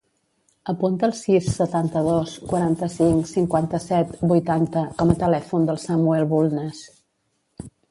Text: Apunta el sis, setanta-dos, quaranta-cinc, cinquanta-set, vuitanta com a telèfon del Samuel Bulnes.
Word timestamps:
Apunta 0.71 1.05
el 1.07 1.11
sis, 1.19 1.49
setanta-dos, 1.57 2.33
quaranta-cinc, 2.53 3.29
cinquanta-set, 3.33 4.17
vuitanta 4.33 4.85
com 5.03 5.15
a 5.15 5.19
telèfon 5.27 5.71
del 5.71 5.81
Samuel 5.87 6.29
Bulnes. 6.35 6.85